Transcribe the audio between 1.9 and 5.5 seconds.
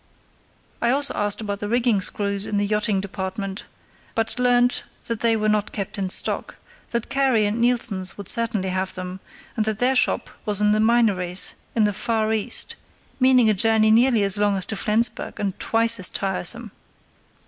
screws in the yachting department, but learnt that they were